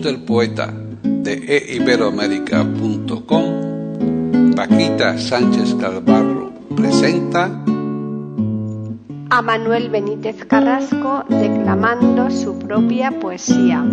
[0.00, 7.50] Del poeta de eiberoamérica.com, Paquita Sánchez Calvarro presenta
[9.30, 13.84] a Manuel Benítez Carrasco declamando su propia poesía.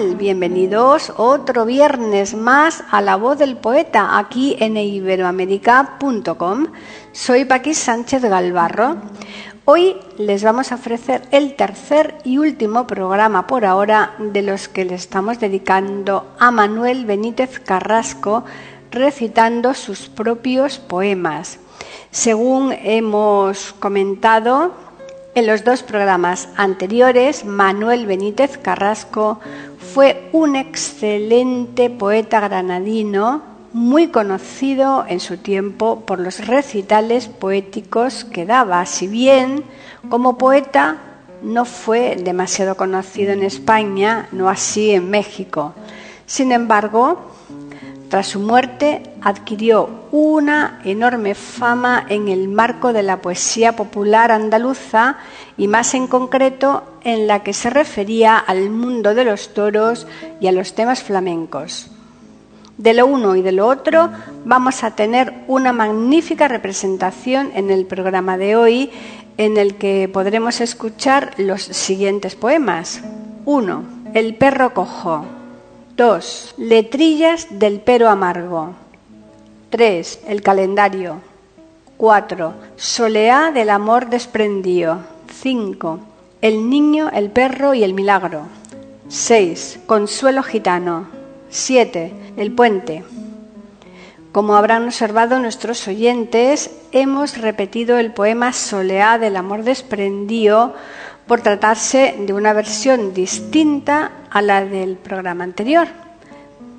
[0.00, 6.68] Bienvenidos otro viernes más a La Voz del Poeta aquí en iberoamérica.com.
[7.12, 8.96] Soy Paqui Sánchez Galvarro.
[9.66, 14.86] Hoy les vamos a ofrecer el tercer y último programa por ahora de los que
[14.86, 18.44] le estamos dedicando a Manuel Benítez Carrasco
[18.90, 21.58] recitando sus propios poemas.
[22.10, 24.72] Según hemos comentado,
[25.32, 29.38] en los dos programas anteriores, Manuel Benítez Carrasco
[29.92, 38.46] fue un excelente poeta granadino, muy conocido en su tiempo por los recitales poéticos que
[38.46, 39.64] daba, si bien
[40.08, 40.98] como poeta
[41.42, 45.74] no fue demasiado conocido en España, no así en México.
[46.26, 47.32] Sin embargo,
[48.08, 55.18] tras su muerte adquirió una enorme fama en el marco de la poesía popular andaluza
[55.56, 60.06] y más en concreto en la que se refería al mundo de los toros
[60.40, 61.90] y a los temas flamencos.
[62.78, 64.10] De lo uno y de lo otro
[64.44, 68.90] vamos a tener una magnífica representación en el programa de hoy
[69.36, 73.02] en el que podremos escuchar los siguientes poemas.
[73.44, 73.84] 1.
[74.14, 75.24] El perro cojo.
[75.96, 76.54] 2.
[76.56, 78.70] Letrillas del pero amargo.
[79.68, 80.20] 3.
[80.26, 81.20] El calendario.
[81.96, 82.54] 4.
[82.76, 85.00] Soleá del amor desprendido.
[85.42, 86.00] 5.
[86.42, 88.46] El niño, el perro y el milagro.
[89.08, 89.80] 6.
[89.84, 91.06] Consuelo gitano.
[91.50, 92.14] 7.
[92.38, 93.04] El puente.
[94.32, 100.74] Como habrán observado nuestros oyentes, hemos repetido el poema Soleá del amor desprendido
[101.26, 105.88] por tratarse de una versión distinta a la del programa anterior.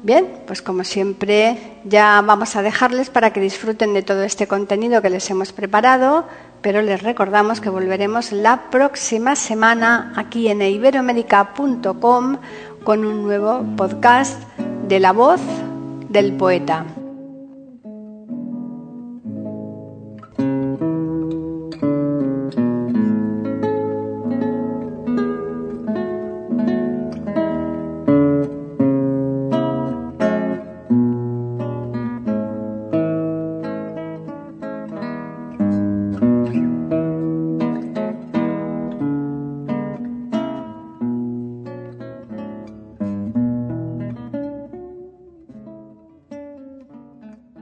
[0.03, 5.01] Bien, pues como siempre ya vamos a dejarles para que disfruten de todo este contenido
[5.01, 6.25] que les hemos preparado,
[6.61, 12.37] pero les recordamos que volveremos la próxima semana aquí en iberoamérica.com
[12.83, 14.41] con un nuevo podcast
[14.87, 15.41] de la voz
[16.09, 16.83] del poeta.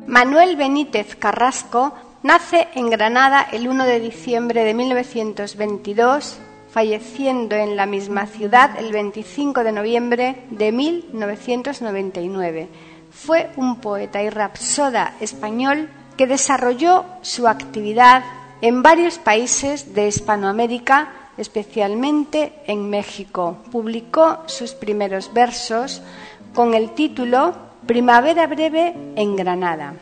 [0.10, 1.94] Manuel Benítez Carrasco
[2.24, 6.40] nace en Granada el 1 de diciembre de 1922,
[6.72, 12.70] falleciendo en la misma ciudad el 25 de noviembre de 1999.
[13.12, 18.24] Fue un poeta y rapsoda español que desarrolló su actividad
[18.62, 23.58] en varios países de Hispanoamérica, especialmente en México.
[23.72, 26.02] Publicó sus primeros versos
[26.56, 29.96] con el título Primavera breve en Granada.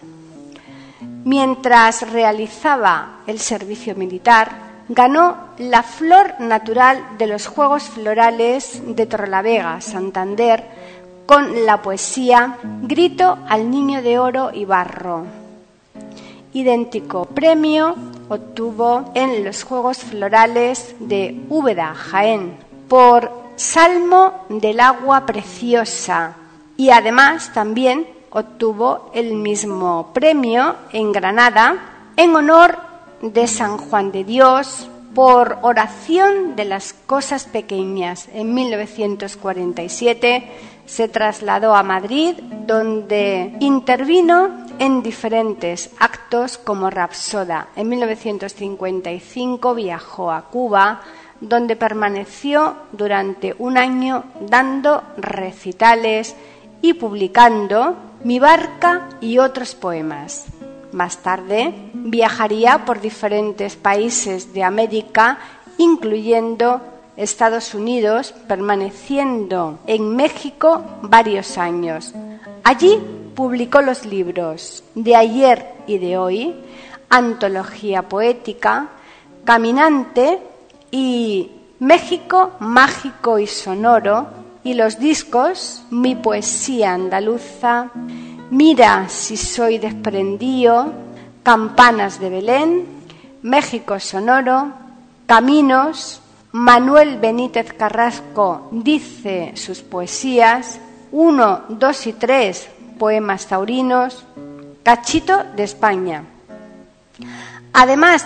[1.23, 4.51] Mientras realizaba el servicio militar,
[4.89, 10.65] ganó la flor natural de los Juegos Florales de Torrelavega, Santander,
[11.25, 15.23] con la poesía Grito al Niño de Oro y Barro.
[16.51, 17.95] Idéntico premio
[18.27, 22.57] obtuvo en los Juegos Florales de Úbeda, Jaén,
[22.89, 26.35] por Salmo del Agua Preciosa,
[26.77, 32.77] y además también obtuvo el mismo premio en Granada en honor
[33.21, 38.29] de San Juan de Dios por oración de las cosas pequeñas.
[38.31, 40.47] En 1947
[40.85, 42.35] se trasladó a Madrid,
[42.68, 47.69] donde intervino en diferentes actos como Rapsoda.
[47.75, 51.01] En 1955 viajó a Cuba,
[51.41, 56.35] donde permaneció durante un año dando recitales
[56.81, 60.45] y publicando Mi barca y otros poemas.
[60.91, 65.38] Más tarde viajaría por diferentes países de América,
[65.77, 66.81] incluyendo
[67.15, 72.13] Estados Unidos, permaneciendo en México varios años.
[72.63, 73.00] Allí
[73.35, 76.56] publicó los libros De ayer y de hoy,
[77.09, 78.89] Antología Poética,
[79.44, 80.39] Caminante
[80.91, 84.27] y México Mágico y Sonoro,
[84.67, 87.89] y los discos Mi Poesía Andaluza,
[88.49, 90.91] Mira si soy desprendido,
[91.41, 92.85] Campanas de Belén,
[93.43, 94.73] México Sonoro,
[95.25, 96.21] Caminos,
[96.51, 100.79] Manuel Benítez Carrasco dice sus poesías,
[101.13, 102.67] uno, dos y tres
[102.99, 104.25] poemas taurinos,
[104.83, 106.23] Cachito de España.
[107.71, 108.25] Además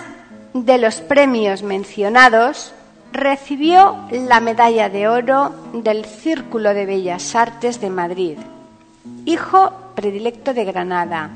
[0.54, 2.74] de los premios mencionados,
[3.12, 8.38] recibió la medalla de oro del Círculo de Bellas Artes de Madrid.
[9.24, 11.30] Hijo predilecto de Granada.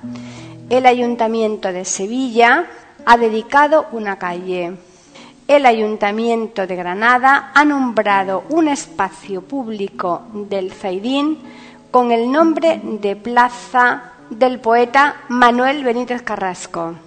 [0.69, 2.67] El Ayuntamiento de Sevilla
[3.05, 4.75] ha dedicado una calle
[5.49, 11.39] el Ayuntamiento de Granada ha nombrado un espacio público del Zaidín
[11.93, 17.06] con el nombre de Plaza del poeta Manuel Benítez Carrasco.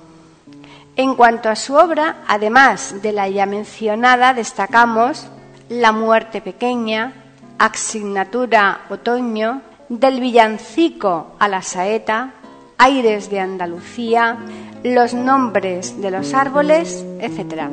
[1.00, 5.30] En cuanto a su obra, además de la ya mencionada, destacamos
[5.70, 7.14] La muerte pequeña,
[7.58, 12.34] Asignatura Otoño, Del villancico a la saeta,
[12.78, 14.40] Aires de Andalucía,
[14.84, 17.70] Los nombres de los árboles, etc.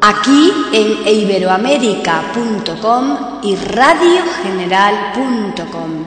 [0.00, 6.04] Aquí en iberoamérica.com y radiogeneral.com.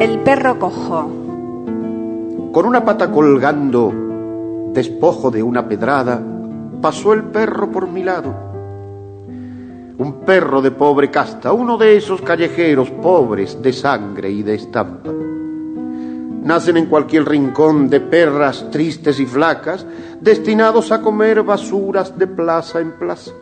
[0.00, 1.19] El perro cojo.
[2.70, 3.92] Una pata colgando,
[4.72, 6.22] despojo de una pedrada,
[6.80, 8.32] pasó el perro por mi lado.
[9.98, 15.10] Un perro de pobre casta, uno de esos callejeros pobres de sangre y de estampa.
[16.44, 19.84] Nacen en cualquier rincón de perras tristes y flacas,
[20.20, 23.32] destinados a comer basuras de plaza en plaza.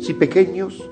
[0.00, 0.90] Si pequeños,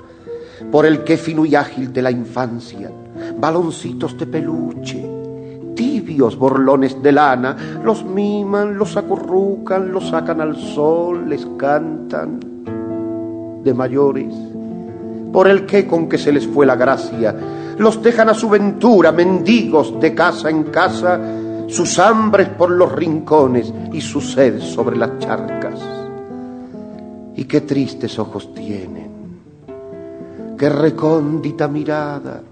[0.71, 2.93] por el que fino y ágil de la infancia,
[3.41, 5.22] baloncitos de peluche,
[5.75, 12.41] tibios borlones de lana, los miman, los acurrucan, los sacan al sol, les cantan
[13.63, 14.35] de mayores,
[15.33, 17.35] por el que con que se les fue la gracia,
[17.79, 21.21] los dejan a su ventura, mendigos de casa en casa,
[21.69, 25.81] sus hambres por los rincones y su sed sobre las charcas.
[27.35, 29.41] Y qué tristes ojos tienen,
[30.59, 32.43] qué recóndita mirada,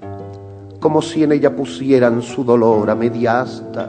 [0.81, 3.89] como si en ella pusieran su dolor a media asta,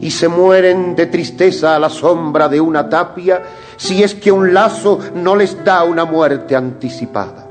[0.00, 3.42] y se mueren de tristeza a la sombra de una tapia,
[3.76, 7.46] si es que un lazo no les da una muerte anticipada.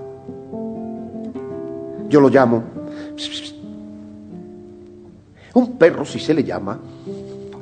[2.09, 2.63] Yo lo llamo.
[5.55, 6.77] Un perro, si se le llama,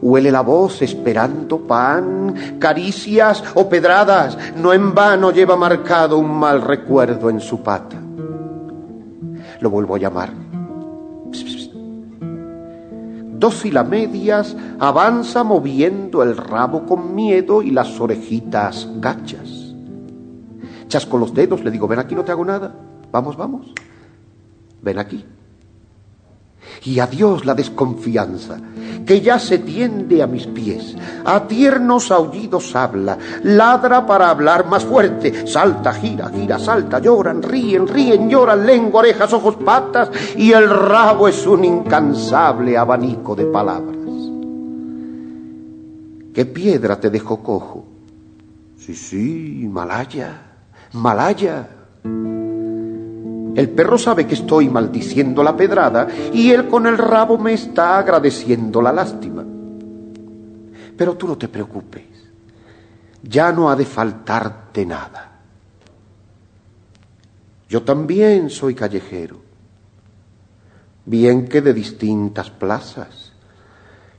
[0.01, 6.61] huele la voz esperando pan, caricias o pedradas, no en vano lleva marcado un mal
[6.61, 7.97] recuerdo en su pata.
[9.59, 10.50] Lo vuelvo a llamar
[13.41, 19.73] dócil a medias, avanza moviendo el rabo con miedo y las orejitas gachas.
[20.87, 22.73] Chasco los dedos, le digo, ven aquí, no te hago nada.
[23.11, 23.73] Vamos, vamos.
[24.81, 25.25] Ven aquí.
[26.83, 28.57] Y adiós la desconfianza,
[29.05, 34.83] que ya se tiende a mis pies, a tiernos aullidos habla, ladra para hablar más
[34.83, 40.69] fuerte, salta, gira, gira, salta, lloran, ríen, ríen, lloran, lengua, orejas, ojos, patas, y el
[40.69, 43.97] rabo es un incansable abanico de palabras.
[46.33, 47.85] ¿Qué piedra te dejó cojo?
[48.77, 50.41] Sí, sí, Malaya,
[50.93, 51.67] Malaya.
[53.55, 57.97] El perro sabe que estoy maldiciendo la pedrada y él con el rabo me está
[57.97, 59.43] agradeciendo la lástima.
[60.97, 62.05] Pero tú no te preocupes,
[63.23, 65.31] ya no ha de faltarte nada.
[67.67, 69.41] Yo también soy callejero,
[71.05, 73.31] bien que de distintas plazas,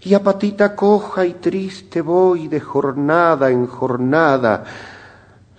[0.01, 4.65] y a patita coja y triste voy de jornada en jornada,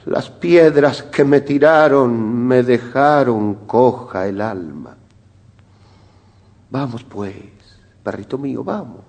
[0.06, 4.96] las piedras que me tiraron me dejaron coja el alma.
[6.70, 7.36] Vamos pues,
[8.04, 9.06] perrito mío, vamos.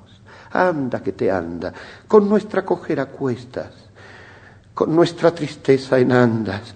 [0.53, 1.73] Anda que te anda,
[2.07, 3.73] con nuestra cojera cuestas,
[4.73, 6.75] con nuestra tristeza en andas.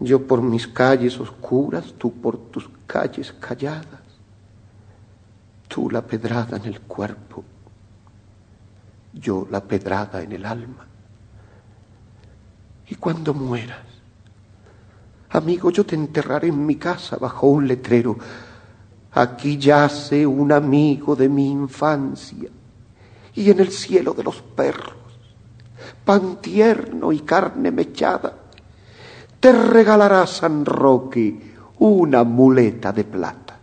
[0.00, 4.00] Yo por mis calles oscuras, tú por tus calles calladas.
[5.68, 7.44] Tú la pedrada en el cuerpo,
[9.12, 10.86] yo la pedrada en el alma
[12.88, 13.78] y cuando mueras,
[15.30, 18.16] amigo, yo te enterraré en mi casa bajo un letrero.
[19.12, 22.48] Aquí yace un amigo de mi infancia
[23.34, 24.94] y en el cielo de los perros,
[26.04, 28.32] pan tierno y carne mechada,
[29.40, 33.58] te regalará San Roque una muleta de plata.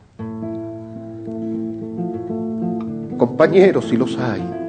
[3.18, 4.61] Compañeros, si los hay,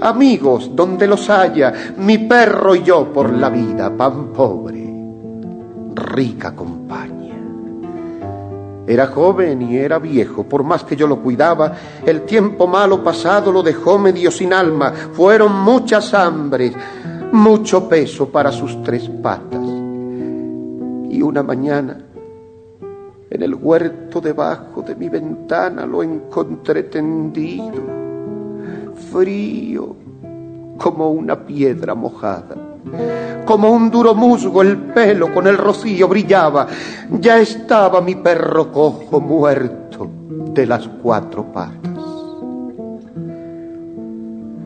[0.00, 4.92] amigos donde los haya, mi perro y yo por la vida, pan pobre,
[5.94, 7.36] rica compañía.
[8.86, 13.52] Era joven y era viejo, por más que yo lo cuidaba, el tiempo malo pasado
[13.52, 16.72] lo dejó medio sin alma, fueron muchas hambres,
[17.32, 19.60] mucho peso para sus tres patas.
[21.10, 21.98] Y una mañana,
[23.30, 27.99] en el huerto debajo de mi ventana, lo encontré tendido
[29.00, 29.96] frío
[30.78, 32.56] como una piedra mojada.
[33.44, 36.66] Como un duro musgo el pelo con el rocío brillaba.
[37.20, 40.08] Ya estaba mi perro cojo muerto
[40.54, 41.80] de las cuatro patas.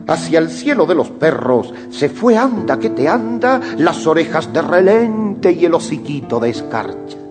[0.07, 4.61] Hacia el cielo de los perros se fue anda que te anda las orejas de
[4.61, 7.24] relente y el hociquito de escarcha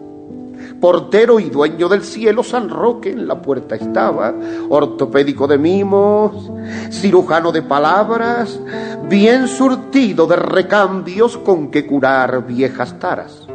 [0.85, 4.35] portero y dueño del cielo, San Roque en la puerta estaba,
[4.69, 6.53] ortopédico de mimos,
[6.91, 8.61] cirujano de palabras,
[9.09, 13.49] bien surtido de recambios con que curar viejas taras.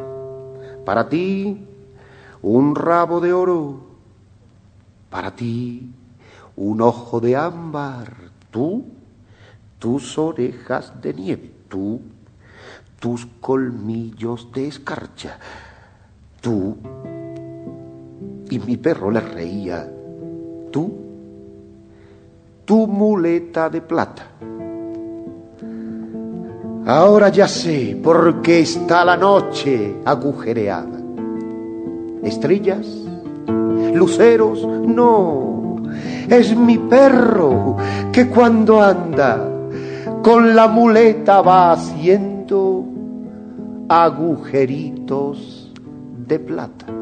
[0.83, 1.67] Para ti,
[2.41, 3.79] un rabo de oro,
[5.11, 5.87] para ti,
[6.55, 8.11] un ojo de ámbar,
[8.49, 8.85] tú,
[9.77, 12.01] tus orejas de nieve, tú,
[12.99, 15.37] tus colmillos de escarcha,
[16.41, 16.75] tú,
[18.49, 19.87] y mi perro le reía.
[20.71, 20.91] Tú,
[22.65, 24.23] tu muleta de plata.
[26.85, 30.99] Ahora ya sé por qué está la noche agujereada.
[32.23, 32.87] Estrellas,
[33.93, 35.83] luceros, no.
[36.27, 37.77] Es mi perro
[38.11, 39.47] que cuando anda
[40.23, 42.85] con la muleta va haciendo
[43.87, 45.71] agujeritos
[46.27, 46.98] de plata.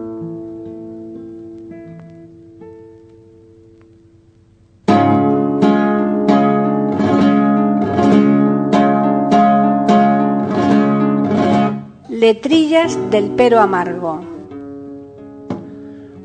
[12.20, 14.20] Letrillas del pero amargo.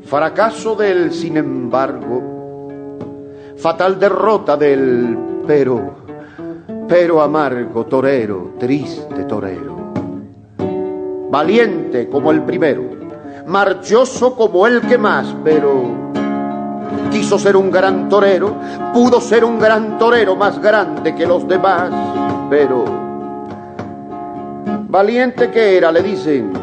[0.05, 2.97] Fracaso del sin embargo,
[3.57, 5.97] fatal derrota del pero,
[6.87, 9.93] pero amargo, torero, triste torero.
[11.29, 12.89] Valiente como el primero,
[13.45, 15.83] marchoso como el que más, pero
[17.11, 18.55] quiso ser un gran torero,
[18.95, 21.91] pudo ser un gran torero más grande que los demás,
[22.49, 23.02] pero
[24.93, 26.53] Valiente que era, le dicen,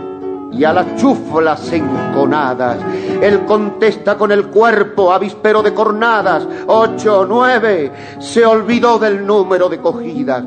[0.52, 2.78] y a las chuflas enconadas.
[3.20, 9.78] Él contesta con el cuerpo, avispero de cornadas, ocho, nueve, se olvidó del número de
[9.78, 10.44] cogidas,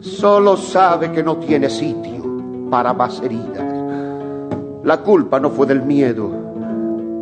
[0.00, 2.24] solo sabe que no tiene sitio
[2.70, 3.66] para más heridas.
[4.84, 6.30] La culpa no fue del miedo,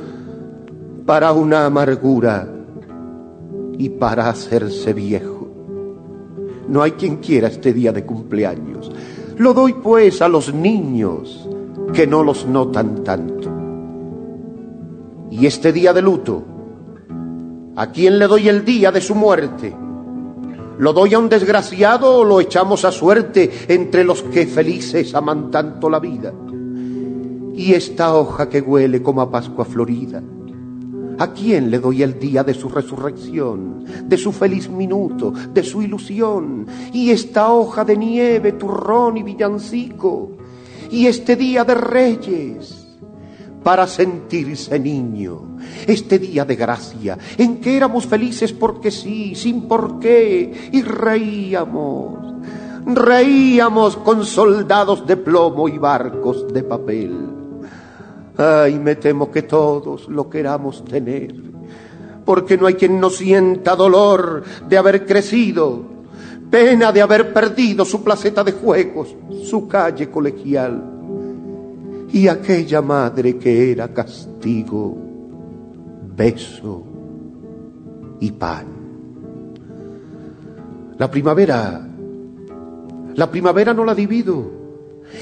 [1.04, 2.48] para una amargura
[3.76, 5.48] y para hacerse viejo.
[6.68, 8.90] No hay quien quiera este día de cumpleaños.
[9.38, 11.48] Lo doy pues a los niños
[11.92, 13.50] que no los notan tanto.
[15.30, 16.42] Y este día de luto,
[17.76, 19.74] ¿a quién le doy el día de su muerte?
[20.78, 25.50] ¿Lo doy a un desgraciado o lo echamos a suerte entre los que felices aman
[25.50, 26.32] tanto la vida?
[27.54, 30.22] Y esta hoja que huele como a Pascua florida,
[31.22, 35.80] ¿A quién le doy el día de su resurrección, de su feliz minuto, de su
[35.80, 36.66] ilusión?
[36.92, 40.32] Y esta hoja de nieve, turrón y villancico,
[40.90, 42.88] y este día de reyes,
[43.62, 50.00] para sentirse niño, este día de gracia, en que éramos felices porque sí, sin por
[50.00, 52.18] qué, y reíamos,
[52.84, 57.41] reíamos con soldados de plomo y barcos de papel
[58.36, 61.34] Ay, me temo que todos lo queramos tener,
[62.24, 65.82] porque no hay quien no sienta dolor de haber crecido,
[66.50, 69.14] pena de haber perdido su placeta de juegos,
[69.44, 70.82] su calle colegial,
[72.10, 74.96] y aquella madre que era castigo,
[76.16, 76.84] beso
[78.20, 78.66] y pan.
[80.96, 81.86] La primavera,
[83.14, 84.61] la primavera no la divido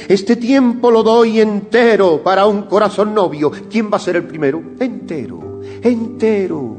[0.09, 3.51] este tiempo lo doy entero para un corazón novio.
[3.71, 4.63] ¿Quién va a ser el primero?
[4.79, 6.77] Entero, entero.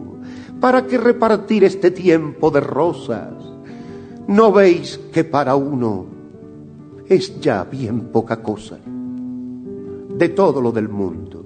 [0.60, 3.34] ¿Para qué repartir este tiempo de rosas?
[4.28, 6.06] ¿No veis que para uno
[7.08, 8.78] es ya bien poca cosa?
[8.78, 11.45] De todo lo del mundo,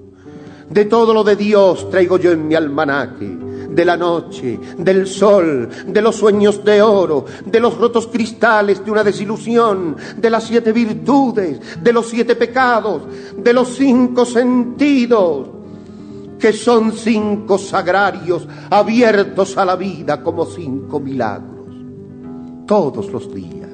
[0.68, 3.45] de todo lo de Dios traigo yo en mi almanaque
[3.76, 8.90] de la noche, del sol, de los sueños de oro, de los rotos cristales de
[8.90, 13.02] una desilusión, de las siete virtudes, de los siete pecados,
[13.36, 15.48] de los cinco sentidos,
[16.38, 21.66] que son cinco sagrarios abiertos a la vida como cinco milagros.
[22.66, 23.68] Todos los días,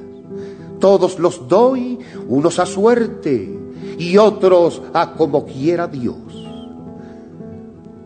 [0.79, 3.57] todos los doy, unos a suerte
[3.97, 6.32] y otros a como quiera Dios.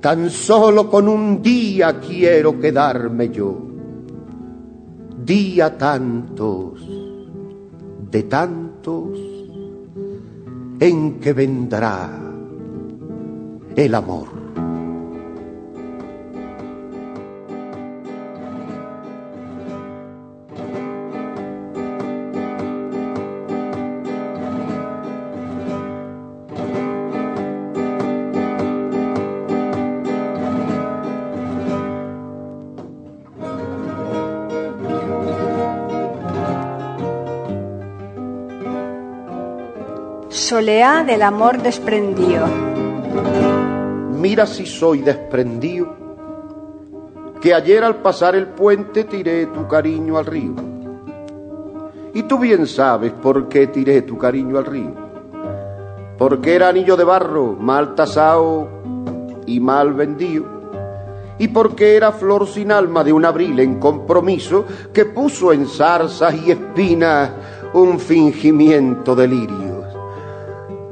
[0.08, 3.58] Tan solo con un día quiero quedarme yo.
[5.26, 6.80] Día tantos,
[8.10, 9.20] de tantos,
[10.80, 12.10] en que vendrá
[13.76, 14.37] el amor.
[40.68, 42.46] Del amor desprendido.
[44.20, 45.88] Mira si soy desprendido,
[47.40, 50.56] que ayer al pasar el puente tiré tu cariño al río.
[52.14, 54.94] Y tú bien sabes por qué tiré tu cariño al río.
[56.18, 58.68] porque era anillo de barro, mal tasao
[59.46, 60.44] y mal vendido
[61.40, 66.36] y porque era flor sin alma de un abril en compromiso que puso en zarzas
[66.46, 67.32] y espinas
[67.72, 69.67] un fingimiento de lirios.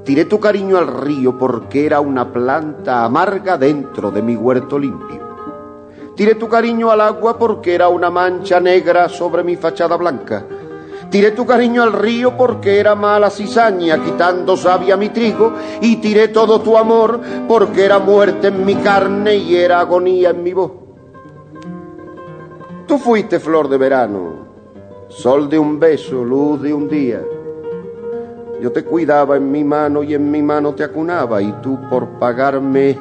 [0.06, 5.20] Tiré tu cariño al río porque era una planta amarga dentro de mi huerto limpio.
[6.16, 10.46] Tiré tu cariño al agua porque era una mancha negra sobre mi fachada blanca.
[11.10, 16.28] Tiré tu cariño al río porque era mala cizaña quitando savia mi trigo y tiré
[16.28, 20.72] todo tu amor porque era muerte en mi carne y era agonía en mi voz.
[22.86, 24.46] Tú fuiste flor de verano,
[25.08, 27.22] sol de un beso, luz de un día.
[28.62, 32.20] Yo te cuidaba en mi mano y en mi mano te acunaba y tú por
[32.20, 32.98] pagarme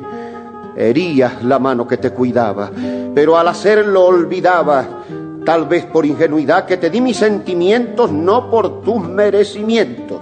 [0.77, 2.71] herías la mano que te cuidaba,
[3.14, 4.85] pero al hacerlo olvidaba
[5.45, 10.13] tal vez por ingenuidad, que te di mis sentimientos no por tus merecimientos,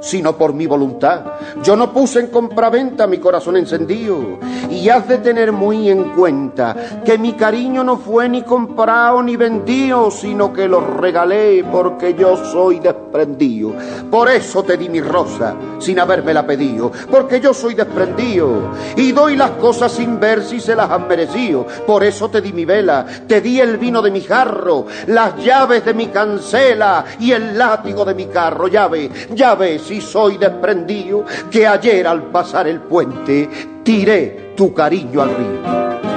[0.00, 1.24] sino por mi voluntad.
[1.62, 4.38] Yo no puse en compraventa mi corazón encendido,
[4.70, 9.36] y has de tener muy en cuenta que mi cariño no fue ni comprado ni
[9.36, 13.72] vendido, sino que lo regalé porque yo soy desprendido.
[14.10, 19.36] Por eso te di mi rosa, sin habérmela pedido, porque yo soy desprendido y doy
[19.36, 21.66] las cosas sin ver si se las han merecido.
[21.86, 25.84] Por eso te di mi vela, te di el vino de mi jarro, las llaves
[25.84, 28.68] de mi cancela y el látigo de mi carro.
[28.68, 33.48] Ya ve, si soy desprendido, que ayer al pasar el puente
[33.82, 36.07] tiré tu cariño al río.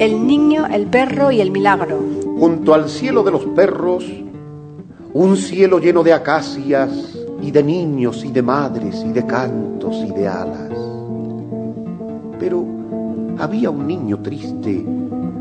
[0.00, 1.98] El niño, el perro y el milagro.
[2.38, 4.02] Junto al cielo de los perros,
[5.12, 10.10] un cielo lleno de acacias y de niños y de madres y de cantos y
[10.12, 10.72] de alas.
[12.38, 12.64] Pero
[13.38, 14.86] había un niño triste,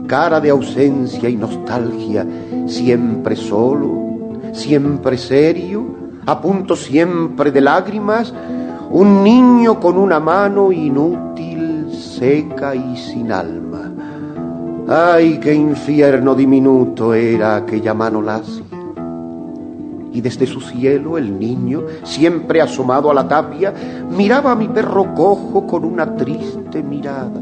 [0.08, 2.28] cara de ausencia y nostalgia,
[2.65, 5.86] siempre solo, siempre serio,
[6.26, 8.34] a punto siempre de lágrimas,
[8.91, 13.59] un niño con una mano inútil, seca y sin alma.
[14.91, 18.65] Ay, qué infierno diminuto era aquella mano lacia.
[20.12, 23.71] Y desde su cielo el niño, siempre asomado a la tapia,
[24.10, 27.39] miraba a mi perro cojo con una triste mirada.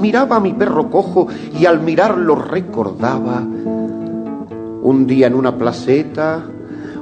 [0.00, 3.40] Miraba a mi perro cojo y al mirarlo recordaba
[4.82, 6.42] un día en una placeta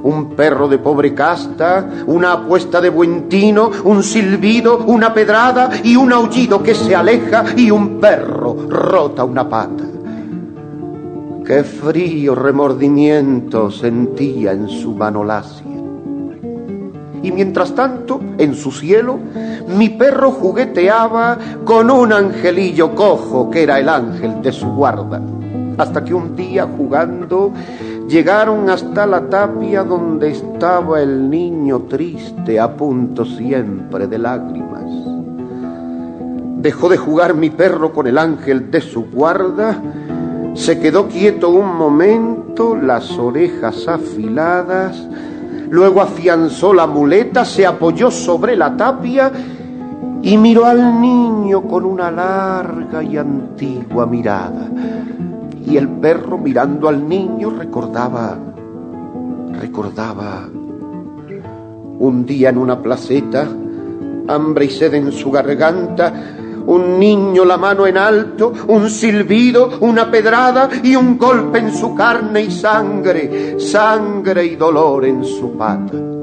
[0.03, 5.95] un perro de pobre casta, una apuesta de buen tino, un silbido, una pedrada y
[5.95, 8.36] un aullido que se aleja y un perro
[8.69, 9.83] rota una pata.
[11.45, 15.65] Qué frío remordimiento sentía en su mano lacia.
[17.23, 19.17] Y mientras tanto, en su cielo,
[19.67, 25.21] mi perro jugueteaba con un angelillo cojo que era el ángel de su guarda.
[25.77, 27.53] Hasta que un día jugando
[28.07, 35.16] Llegaron hasta la tapia donde estaba el niño triste, a punto siempre de lágrimas.
[36.67, 39.81] Dejó de jugar mi perro con el ángel de su guarda,
[40.53, 45.01] se quedó quieto un momento, las orejas afiladas,
[45.69, 49.31] luego afianzó la muleta, se apoyó sobre la tapia
[50.21, 54.69] y miró al niño con una larga y antigua mirada.
[55.65, 58.37] Y el perro mirando al niño recordaba,
[59.57, 60.49] recordaba
[61.99, 63.47] un día en una placeta,
[64.27, 70.09] hambre y sed en su garganta, un niño la mano en alto, un silbido, una
[70.09, 76.16] pedrada y un golpe en su carne y sangre, sangre y dolor en su pata.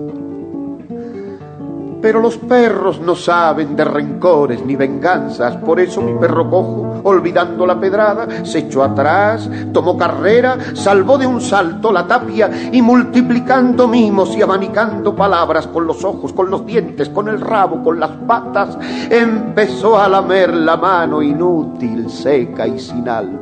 [2.05, 7.67] Pero los perros no saben de rencores ni venganzas, por eso mi perro cojo, olvidando
[7.67, 13.89] la pedrada, se echó atrás, tomó carrera, salvó de un salto la tapia y multiplicando
[13.89, 18.11] mimos y abanicando palabras con los ojos, con los dientes, con el rabo, con las
[18.11, 18.77] patas,
[19.09, 23.41] empezó a lamer la mano inútil, seca y sin alma.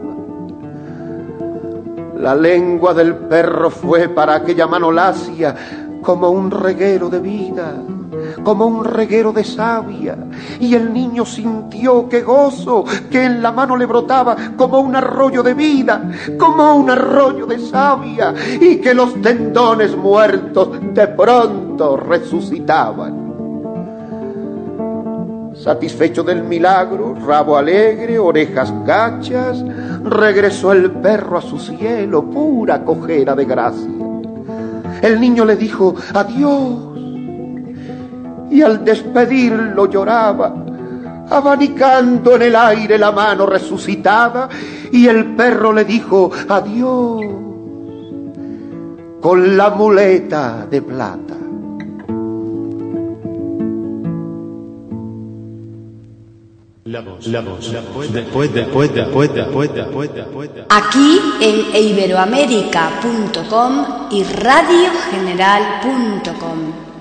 [2.17, 5.53] La lengua del perro fue para aquella mano lacia
[6.01, 7.75] como un reguero de vida
[8.43, 10.17] como un reguero de savia,
[10.61, 15.43] y el niño sintió que gozo que en la mano le brotaba como un arroyo
[15.43, 23.23] de vida, como un arroyo de savia, y que los tendones muertos de pronto resucitaban.
[25.55, 29.63] Satisfecho del milagro, rabo alegre, orejas gachas,
[30.03, 33.91] regresó el perro a su cielo, pura cojera de gracia.
[35.03, 36.92] El niño le dijo adiós
[38.53, 40.55] y al despedirlo lloraba,
[41.31, 44.51] abanicando en el aire la mano resucitada,
[44.93, 47.23] y el perro le dijo adiós
[49.23, 51.37] con la muleta de plata.
[60.69, 66.92] Aquí en iberoamérica.com y radiogeneral.com.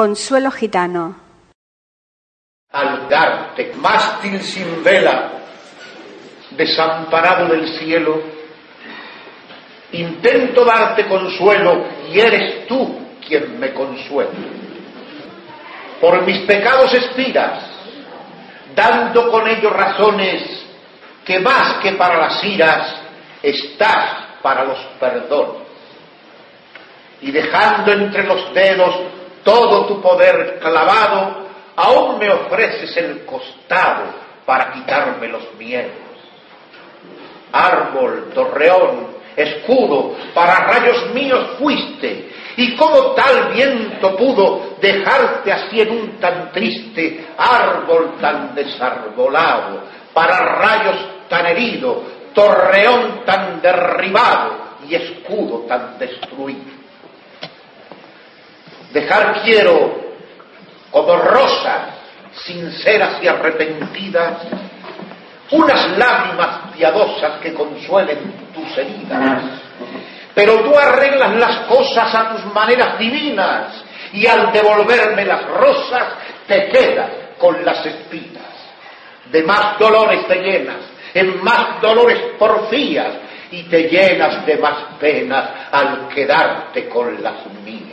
[0.00, 1.14] Consuelo Gitano.
[2.72, 5.30] Al darte mástil sin vela,
[6.52, 8.22] desamparado del cielo,
[9.92, 14.30] intento darte consuelo y eres tú quien me consuela.
[16.00, 17.62] Por mis pecados expiras,
[18.74, 20.64] dando con ellos razones
[21.26, 23.02] que más que para las iras
[23.42, 25.68] estás para los perdones.
[27.20, 34.04] Y dejando entre los dedos todo tu poder clavado, aún me ofreces el costado
[34.44, 35.92] para quitarme los miedos.
[37.52, 45.90] Árbol, torreón, escudo, para rayos míos fuiste, y como tal viento pudo dejarte así en
[45.90, 50.96] un tan triste árbol tan desarbolado, para rayos
[51.28, 52.02] tan herido,
[52.34, 56.79] torreón tan derribado y escudo tan destruido.
[58.92, 60.00] Dejar quiero
[60.90, 62.00] como rosas
[62.44, 64.42] sinceras y arrepentidas
[65.50, 69.42] unas lágrimas piadosas que consuelen tus heridas.
[70.34, 76.04] Pero tú arreglas las cosas a tus maneras divinas y al devolverme las rosas
[76.46, 78.44] te quedas con las espinas.
[79.30, 80.78] De más dolores te llenas,
[81.14, 83.12] en más dolores porfías
[83.50, 87.89] y te llenas de más penas al quedarte con las mías.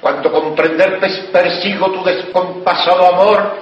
[0.00, 0.98] Cuando comprender
[1.30, 3.52] persigo tu descompasado amor,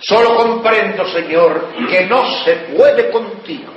[0.00, 3.72] solo comprendo, Señor, que no se puede contigo.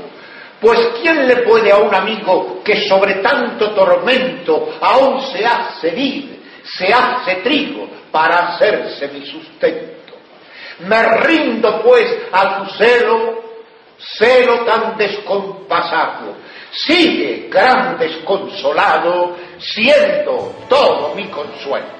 [0.60, 6.26] Pues ¿quién le puede a un amigo que sobre tanto tormento aún se hace vid,
[6.64, 10.16] se hace trigo para hacerse mi sustento?
[10.80, 13.47] Me rindo pues a tu celo,
[14.00, 16.36] celo tan descompasado,
[16.72, 21.97] sigue gran desconsolado, siendo todo mi consuelo.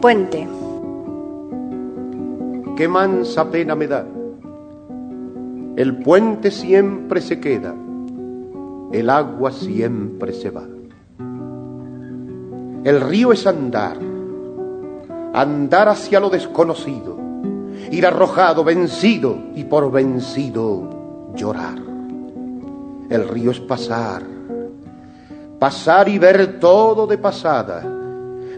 [0.00, 0.48] Puente.
[2.76, 4.06] Qué mansa pena me da.
[5.76, 7.74] El puente siempre se queda,
[8.92, 10.64] el agua siempre se va.
[12.82, 13.98] El río es andar,
[15.34, 17.18] andar hacia lo desconocido,
[17.90, 21.78] ir arrojado, vencido y por vencido llorar.
[23.10, 24.22] El río es pasar,
[25.58, 27.99] pasar y ver todo de pasada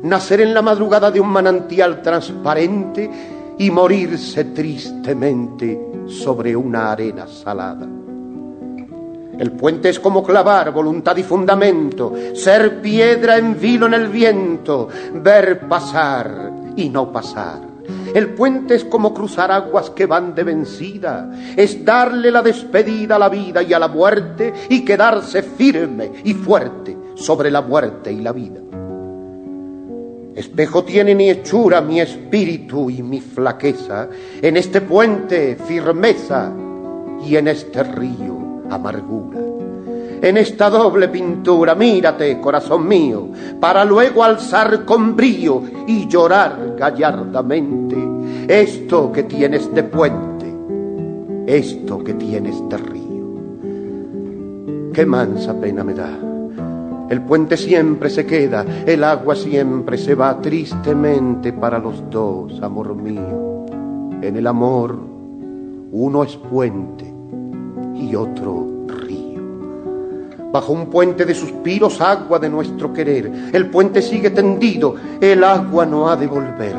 [0.03, 3.11] nacer en la madrugada de un manantial transparente
[3.59, 7.87] y morirse tristemente sobre una arena salada.
[9.39, 14.89] El puente es como clavar voluntad y fundamento, ser piedra en vilo en el viento,
[15.15, 17.73] ver pasar y no pasar.
[18.15, 23.19] El puente es como cruzar aguas que van de vencida, es darle la despedida a
[23.19, 28.21] la vida y a la muerte y quedarse firme y fuerte sobre la muerte y
[28.21, 28.62] la vida.
[30.35, 34.09] Espejo tiene ni hechura mi espíritu y mi flaqueza,
[34.41, 36.53] en este puente firmeza
[37.25, 39.41] y en este río amargura.
[40.23, 43.29] en esta doble pintura, mírate, corazón mío,
[43.61, 47.97] para luego alzar con brío y llorar gallardamente
[48.47, 50.47] esto que tienes de puente,
[51.47, 53.03] esto que tienes de río.
[54.93, 56.32] Qué mansa pena me da.
[57.13, 62.95] El puente siempre se queda, el agua siempre se va tristemente para los dos, amor
[62.97, 63.67] mío.
[64.23, 64.99] En el amor
[65.91, 67.13] uno es puente
[67.97, 68.87] y otro
[70.53, 73.31] Bajo un puente de suspiros, agua de nuestro querer.
[73.53, 76.75] El puente sigue tendido, el agua no ha de volver.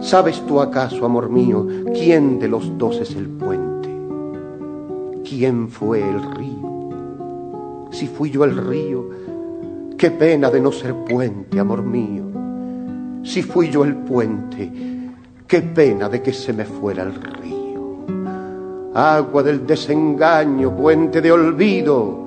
[0.00, 3.90] ¿Sabes tú acaso, amor mío, quién de los dos es el puente?
[5.22, 6.66] ¿Quién fue el río?
[7.90, 9.06] Si fui yo el río,
[9.96, 12.24] qué pena de no ser puente, amor mío.
[13.22, 14.70] Si fui yo el puente,
[15.46, 18.06] qué pena de que se me fuera el río.
[18.94, 22.26] Agua del desengaño, puente de olvido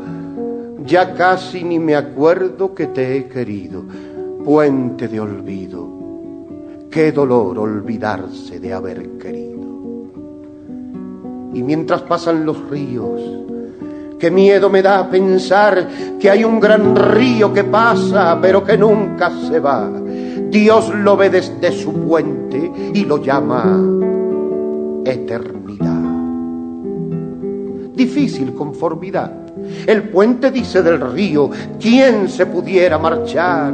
[0.90, 3.84] ya casi ni me acuerdo que te he querido,
[4.44, 5.88] puente de olvido.
[6.90, 9.60] Qué dolor olvidarse de haber querido.
[11.54, 13.22] Y mientras pasan los ríos,
[14.20, 15.88] qué miedo me da pensar
[16.20, 19.90] que hay un gran río que pasa, pero que nunca se va.
[20.50, 23.80] Dios lo ve desde su puente y lo llama
[25.06, 26.10] eternidad.
[27.96, 29.50] Difícil conformidad
[29.86, 33.74] el puente dice del río, ¿quién se pudiera marchar?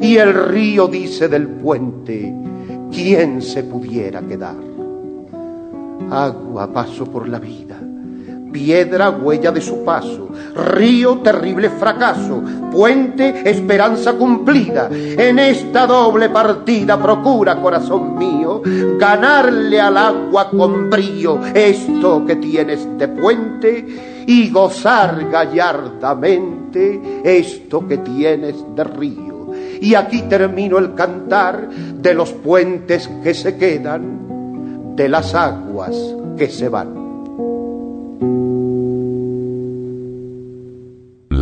[0.00, 2.34] Y el río dice del puente,
[2.90, 4.56] ¿quién se pudiera quedar?
[6.10, 7.79] Agua paso por la vida,
[8.52, 14.88] piedra huella de su paso, río terrible fracaso, puente esperanza cumplida.
[14.90, 18.62] En esta doble partida procura, corazón mío,
[18.98, 27.98] ganarle al agua con brío esto que tienes de puente y gozar gallardamente esto que
[27.98, 29.30] tienes de río.
[29.80, 35.96] Y aquí termino el cantar de los puentes que se quedan, de las aguas
[36.36, 36.99] que se van.